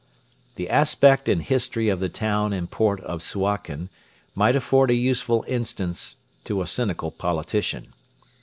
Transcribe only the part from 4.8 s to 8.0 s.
a useful instance to a cynical politician.